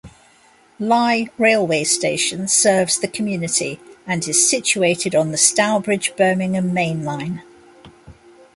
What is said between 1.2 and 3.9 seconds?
railway station serves the community,